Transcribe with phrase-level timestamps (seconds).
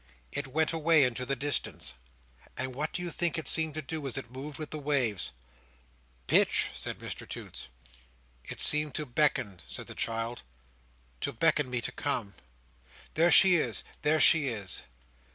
[0.31, 1.93] It went away into the distance,
[2.57, 5.31] and what do you think it seemed to do as it moved with the waves?"
[6.25, 7.67] "Pitch," said Mr Toots.
[8.43, 10.41] "It seemed to beckon," said the child,
[11.19, 13.83] "to beckon me to come!—There she is!
[14.01, 14.81] There she is!"